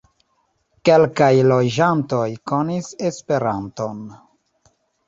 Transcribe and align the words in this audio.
Kelkaj 0.89 1.27
loĝantoj 1.51 2.25
konis 2.53 2.91
Esperanton. 3.13 4.07